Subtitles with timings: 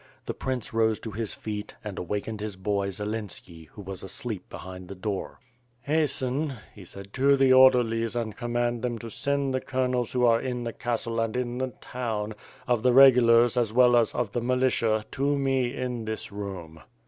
[0.25, 4.87] The prince rose to his feet and awakened his boy, Zelenski, who was asleep behind
[4.87, 5.39] the door.
[5.85, 9.11] WITH FIRE AND SWORD, 423 ^TEasten," he said, "to the orderlies and command them to
[9.11, 12.33] send the colonels who are in the castle and in the town,
[12.67, 16.79] of the regulars as well as of the militia, to me in this room.'